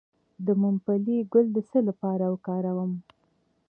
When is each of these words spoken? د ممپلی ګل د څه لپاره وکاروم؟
د 0.45 0.47
ممپلی 0.63 1.17
ګل 1.33 1.47
د 1.53 1.57
څه 1.69 1.79
لپاره 1.87 2.25
وکاروم؟ 2.33 2.91